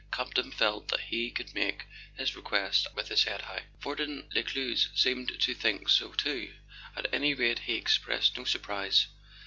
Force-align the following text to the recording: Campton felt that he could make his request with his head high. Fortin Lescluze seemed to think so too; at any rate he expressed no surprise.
Campton 0.11 0.49
felt 0.49 0.87
that 0.87 1.01
he 1.01 1.29
could 1.29 1.53
make 1.53 1.85
his 2.15 2.35
request 2.35 2.87
with 2.95 3.09
his 3.09 3.25
head 3.25 3.41
high. 3.43 3.65
Fortin 3.79 4.27
Lescluze 4.33 4.89
seemed 4.95 5.39
to 5.39 5.53
think 5.53 5.89
so 5.89 6.11
too; 6.13 6.51
at 6.95 7.05
any 7.13 7.35
rate 7.35 7.59
he 7.67 7.75
expressed 7.75 8.35
no 8.35 8.43
surprise. 8.43 9.05